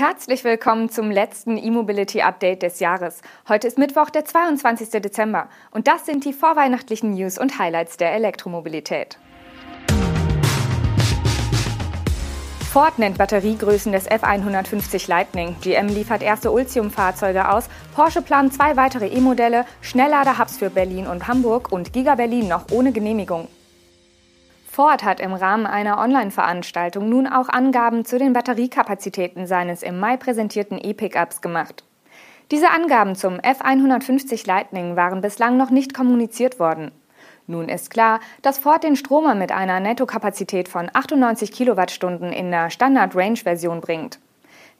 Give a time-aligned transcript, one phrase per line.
[0.00, 3.20] herzlich willkommen zum letzten E-Mobility Update des Jahres.
[3.50, 4.88] Heute ist Mittwoch, der 22.
[5.02, 9.18] Dezember und das sind die vorweihnachtlichen News und Highlights der Elektromobilität.
[12.72, 15.56] Ford nennt Batteriegrößen des F150 Lightning.
[15.60, 17.68] GM liefert erste Ultium-Fahrzeuge aus.
[17.94, 22.92] Porsche plant zwei weitere E-Modelle, Schnelllader-Hubs für Berlin und Hamburg und Giga Berlin noch ohne
[22.92, 23.48] Genehmigung.
[24.80, 30.16] Ford hat im Rahmen einer Online-Veranstaltung nun auch Angaben zu den Batteriekapazitäten seines im Mai
[30.16, 31.84] präsentierten E-Pickups gemacht.
[32.50, 36.92] Diese Angaben zum F150 Lightning waren bislang noch nicht kommuniziert worden.
[37.46, 42.70] Nun ist klar, dass Ford den Stromer mit einer Nettokapazität von 98 Kilowattstunden in der
[42.70, 44.18] Standard-Range-Version bringt.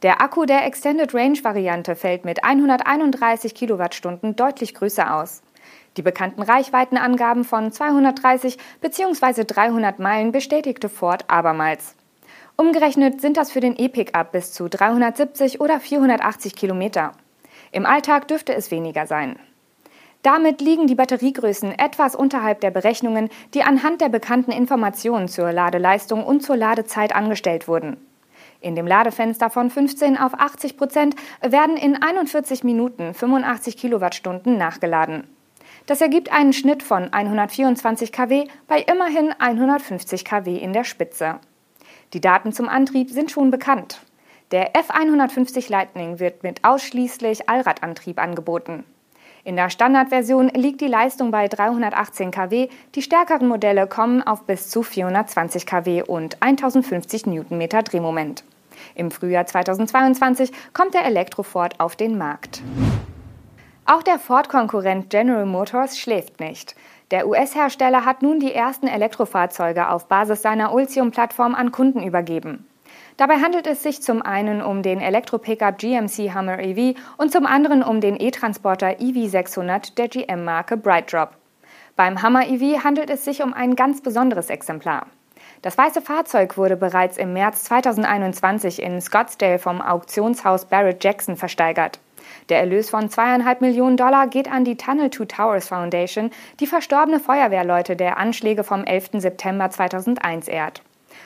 [0.03, 5.43] Der Akku der Extended Range-Variante fällt mit 131 Kilowattstunden deutlich größer aus.
[5.97, 9.45] Die bekannten Reichweitenangaben von 230 bzw.
[9.45, 11.97] 300 Meilen bestätigte Ford abermals.
[12.57, 17.13] Umgerechnet sind das für den E-Pickup bis zu 370 oder 480 Kilometer.
[17.73, 19.37] Im Alltag dürfte es weniger sein.
[20.23, 26.25] Damit liegen die Batteriegrößen etwas unterhalb der Berechnungen, die anhand der bekannten Informationen zur Ladeleistung
[26.25, 27.97] und zur Ladezeit angestellt wurden.
[28.61, 35.27] In dem Ladefenster von 15 auf 80 Prozent werden in 41 Minuten 85 Kilowattstunden nachgeladen.
[35.87, 41.41] Das ergibt einen Schnitt von 124 kW bei immerhin 150 kW in der Spitze.
[42.13, 44.01] Die Daten zum Antrieb sind schon bekannt.
[44.51, 48.85] Der F150 Lightning wird mit ausschließlich Allradantrieb angeboten.
[49.45, 54.69] In der Standardversion liegt die Leistung bei 318 kW, die stärkeren Modelle kommen auf bis
[54.69, 58.45] zu 420 kW und 1050 Newtonmeter Drehmoment.
[58.95, 62.63] Im Frühjahr 2022 kommt der Elektroford auf den Markt.
[63.93, 66.77] Auch der Ford-Konkurrent General Motors schläft nicht.
[67.11, 72.69] Der US-Hersteller hat nun die ersten Elektrofahrzeuge auf Basis seiner Ultium-Plattform an Kunden übergeben.
[73.17, 77.83] Dabei handelt es sich zum einen um den Elektro-Pickup GMC Hummer EV und zum anderen
[77.83, 81.31] um den E-Transporter EV600 der GM-Marke BrightDrop.
[81.97, 85.09] Beim Hummer EV handelt es sich um ein ganz besonderes Exemplar.
[85.63, 91.99] Das weiße Fahrzeug wurde bereits im März 2021 in Scottsdale vom Auktionshaus Barrett Jackson versteigert.
[92.51, 97.21] Der Erlös von zweieinhalb Millionen Dollar geht an die Tunnel Two Towers Foundation, die verstorbene
[97.21, 99.11] Feuerwehrleute der Anschläge vom 11.
[99.15, 100.83] September 2001 ehrt.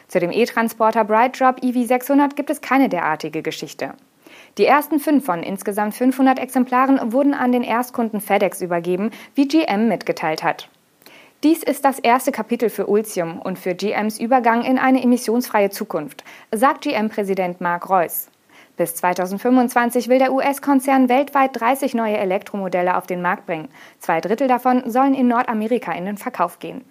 [0.07, 3.95] Zu dem E-Transporter BrightDrop EV600 gibt es keine derartige Geschichte.
[4.59, 9.89] Die ersten fünf von insgesamt 500 Exemplaren wurden an den Erstkunden FedEx übergeben, wie GM
[9.89, 10.69] mitgeteilt hat.
[11.43, 16.23] Dies ist das erste Kapitel für Ultium und für GMs Übergang in eine emissionsfreie Zukunft,
[16.53, 18.29] sagt GM-Präsident Mark Reuss.
[18.77, 23.69] Bis 2025 will der US-Konzern weltweit 30 neue Elektromodelle auf den Markt bringen.
[24.01, 26.85] Zwei Drittel davon sollen in Nordamerika in den Verkauf gehen.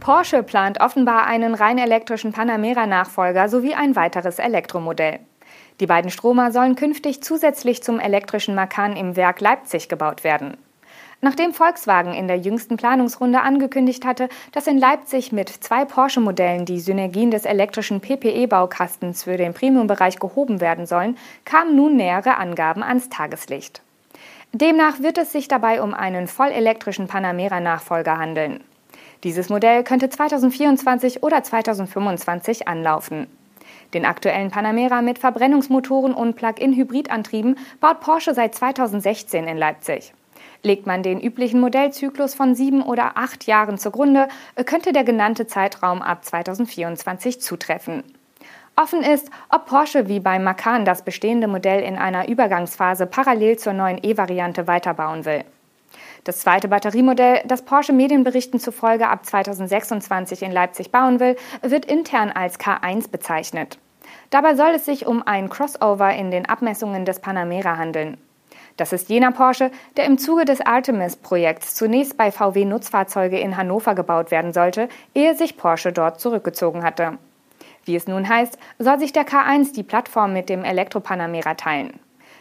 [0.00, 5.20] Porsche plant offenbar einen rein elektrischen Panamera-Nachfolger sowie ein weiteres Elektromodell.
[5.80, 10.58] Die beiden Stromer sollen künftig zusätzlich zum elektrischen Macan im Werk Leipzig gebaut werden.
[11.22, 16.78] Nachdem Volkswagen in der jüngsten Planungsrunde angekündigt hatte, dass in Leipzig mit zwei Porsche-Modellen die
[16.78, 23.08] Synergien des elektrischen PPE-Baukastens für den Premium-Bereich gehoben werden sollen, kamen nun nähere Angaben ans
[23.08, 23.80] Tageslicht.
[24.52, 28.62] Demnach wird es sich dabei um einen vollelektrischen Panamera-Nachfolger handeln.
[29.24, 33.26] Dieses Modell könnte 2024 oder 2025 anlaufen.
[33.94, 40.12] Den aktuellen Panamera mit Verbrennungsmotoren und Plug-in-Hybridantrieben baut Porsche seit 2016 in Leipzig.
[40.62, 44.28] Legt man den üblichen Modellzyklus von sieben oder acht Jahren zugrunde,
[44.64, 48.04] könnte der genannte Zeitraum ab 2024 zutreffen.
[48.78, 53.72] Offen ist, ob Porsche wie beim Macan das bestehende Modell in einer Übergangsphase parallel zur
[53.72, 55.44] neuen E-Variante weiterbauen will.
[56.24, 62.30] Das zweite Batteriemodell, das Porsche Medienberichten zufolge ab 2026 in Leipzig bauen will, wird intern
[62.30, 63.78] als K1 bezeichnet.
[64.30, 68.18] Dabei soll es sich um ein Crossover in den Abmessungen des Panamera handeln.
[68.76, 73.94] Das ist jener Porsche, der im Zuge des Artemis-Projekts zunächst bei VW Nutzfahrzeuge in Hannover
[73.94, 77.18] gebaut werden sollte, ehe sich Porsche dort zurückgezogen hatte.
[77.86, 82.00] Wie es nun heißt, soll sich der K1 die Plattform mit dem Elektro-Panamera teilen.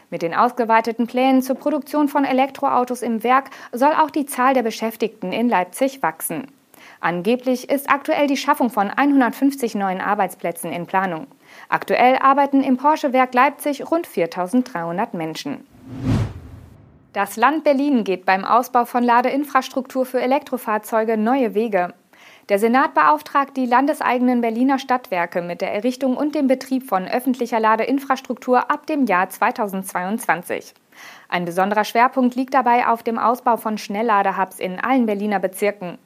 [0.10, 4.64] Mit den ausgeweiteten Plänen zur Produktion von Elektroautos im Werk soll auch die Zahl der
[4.64, 6.48] Beschäftigten in Leipzig wachsen.
[7.00, 11.28] Angeblich ist aktuell die Schaffung von 150 neuen Arbeitsplätzen in Planung.
[11.70, 15.66] Aktuell arbeiten im Porsche-Werk Leipzig rund 4300 Menschen.
[17.16, 21.94] Das Land Berlin geht beim Ausbau von Ladeinfrastruktur für Elektrofahrzeuge neue Wege.
[22.50, 27.62] Der Senat beauftragt die landeseigenen Berliner Stadtwerke mit der Errichtung und dem Betrieb von öffentlicher
[27.62, 30.74] Ladeinfrastruktur ab dem Jahr 2022.
[31.30, 35.98] Ein besonderer Schwerpunkt liegt dabei auf dem Ausbau von Schnellladehubs in allen Berliner Bezirken.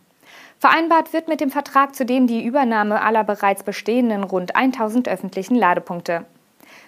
[0.59, 6.27] Vereinbart wird mit dem Vertrag zudem die Übernahme aller bereits bestehenden rund 1000 öffentlichen Ladepunkte.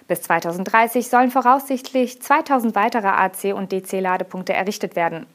[0.08, 5.26] Bis 2030 sollen voraussichtlich 2000 weitere AC- und DC-Ladepunkte errichtet werden.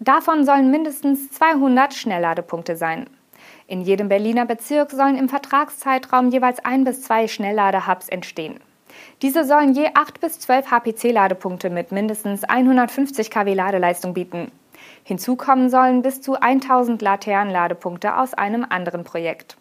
[0.00, 3.08] Davon sollen mindestens 200 Schnellladepunkte sein.
[3.66, 8.60] In jedem Berliner Bezirk sollen im Vertragszeitraum jeweils ein bis zwei Schnellladehubs entstehen.
[9.22, 14.52] Diese sollen je 8 bis 12 HPC-Ladepunkte mit mindestens 150 kW Ladeleistung bieten.
[15.04, 19.56] Hinzu kommen sollen bis zu 1000 Laternenladepunkte aus einem anderen Projekt.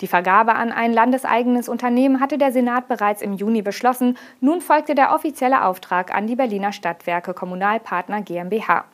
[0.00, 4.18] Die Vergabe an ein landeseigenes Unternehmen hatte der Senat bereits im Juni beschlossen.
[4.40, 8.84] Nun folgte der offizielle Auftrag an die Berliner Stadtwerke Kommunalpartner GmbH.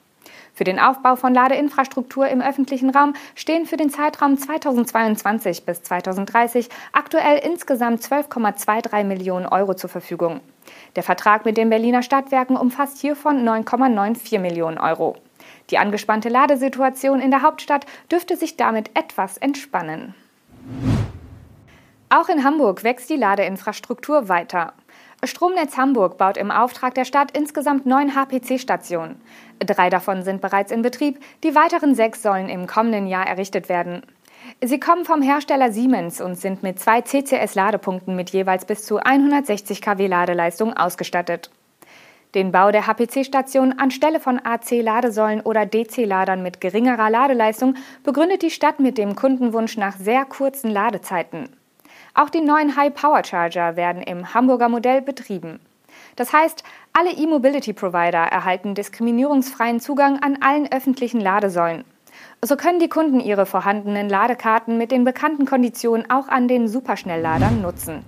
[0.52, 6.68] Für den Aufbau von Ladeinfrastruktur im öffentlichen Raum stehen für den Zeitraum 2022 bis 2030
[6.92, 10.40] aktuell insgesamt 12,23 Millionen Euro zur Verfügung.
[10.96, 15.16] Der Vertrag mit den Berliner Stadtwerken umfasst hiervon 9,94 Millionen Euro.
[15.70, 20.14] Die angespannte Ladesituation in der Hauptstadt dürfte sich damit etwas entspannen.
[22.12, 24.72] Auch in Hamburg wächst die Ladeinfrastruktur weiter.
[25.22, 29.20] Stromnetz Hamburg baut im Auftrag der Stadt insgesamt neun HPC-Stationen.
[29.60, 34.02] Drei davon sind bereits in Betrieb, die weiteren sechs sollen im kommenden Jahr errichtet werden.
[34.60, 39.80] Sie kommen vom Hersteller Siemens und sind mit zwei CCS-Ladepunkten mit jeweils bis zu 160
[39.80, 41.52] kW Ladeleistung ausgestattet.
[42.34, 48.80] Den Bau der HPC-Station anstelle von AC-Ladesäulen oder DC-Ladern mit geringerer Ladeleistung begründet die Stadt
[48.80, 51.50] mit dem Kundenwunsch nach sehr kurzen Ladezeiten.
[52.20, 55.58] Auch die neuen High-Power-Charger werden im Hamburger Modell betrieben.
[56.16, 61.82] Das heißt, alle E-Mobility-Provider erhalten diskriminierungsfreien Zugang an allen öffentlichen Ladesäulen.
[62.42, 67.62] So können die Kunden ihre vorhandenen Ladekarten mit den bekannten Konditionen auch an den Superschnellladern
[67.62, 68.04] nutzen.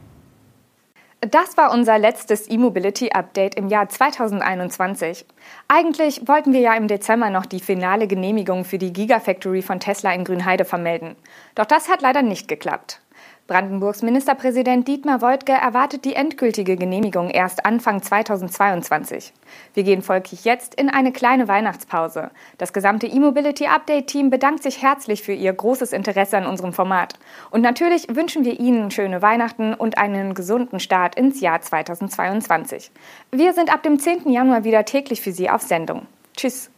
[1.22, 5.24] Das war unser letztes E-Mobility-Update im Jahr 2021.
[5.68, 10.12] Eigentlich wollten wir ja im Dezember noch die finale Genehmigung für die Gigafactory von Tesla
[10.12, 11.16] in Grünheide vermelden.
[11.54, 13.01] Doch das hat leider nicht geklappt.
[13.52, 19.34] Brandenburgs Ministerpräsident Dietmar Woidke erwartet die endgültige Genehmigung erst Anfang 2022.
[19.74, 22.30] Wir gehen folglich jetzt in eine kleine Weihnachtspause.
[22.56, 27.18] Das gesamte E-Mobility Update Team bedankt sich herzlich für Ihr großes Interesse an unserem Format.
[27.50, 32.90] Und natürlich wünschen wir Ihnen schöne Weihnachten und einen gesunden Start ins Jahr 2022.
[33.32, 34.32] Wir sind ab dem 10.
[34.32, 36.06] Januar wieder täglich für Sie auf Sendung.
[36.34, 36.70] Tschüss.